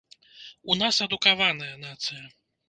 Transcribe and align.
У 0.71 0.77
нас 0.79 0.95
адукаваная 1.07 1.69
нацыя. 1.85 2.25